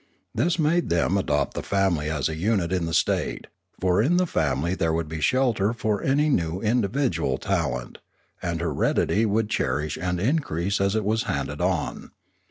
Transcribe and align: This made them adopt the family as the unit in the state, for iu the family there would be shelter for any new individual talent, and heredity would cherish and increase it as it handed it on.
This 0.33 0.57
made 0.57 0.89
them 0.89 1.15
adopt 1.15 1.53
the 1.53 1.61
family 1.61 2.09
as 2.09 2.25
the 2.25 2.35
unit 2.35 2.73
in 2.73 2.87
the 2.87 2.91
state, 2.95 3.45
for 3.79 4.01
iu 4.01 4.09
the 4.17 4.25
family 4.25 4.73
there 4.73 4.91
would 4.91 5.07
be 5.07 5.21
shelter 5.21 5.73
for 5.73 6.01
any 6.01 6.27
new 6.27 6.59
individual 6.59 7.37
talent, 7.37 7.99
and 8.41 8.61
heredity 8.61 9.27
would 9.27 9.47
cherish 9.47 9.99
and 10.01 10.19
increase 10.19 10.79
it 10.79 10.85
as 10.85 10.95
it 10.95 11.23
handed 11.25 11.53
it 11.59 11.61
on. 11.61 12.09